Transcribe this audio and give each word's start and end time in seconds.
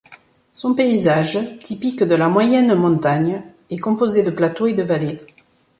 Son 0.51 0.73
paysage, 0.73 1.59
typique 1.59 2.01
de 2.01 2.15
la 2.15 2.27
moyenne 2.27 2.73
montagne, 2.73 3.43
est 3.69 3.77
composé 3.77 4.23
de 4.23 4.31
plateaux 4.31 4.65
et 4.65 4.73
de 4.73 4.81
vallées. 4.81 5.23